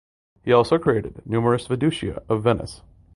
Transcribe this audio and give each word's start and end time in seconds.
He 0.41 0.51
also 0.51 0.79
created 0.79 1.21
numerous 1.27 1.67
vedute 1.67 2.17
of 2.27 2.41
Venice. 2.41 2.81